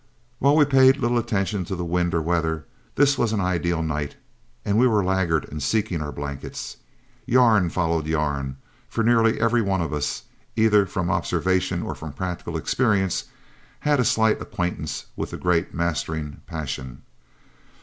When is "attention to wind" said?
1.19-2.15